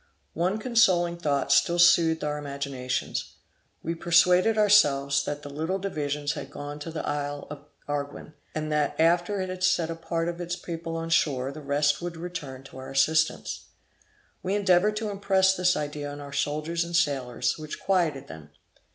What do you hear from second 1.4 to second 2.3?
still soothed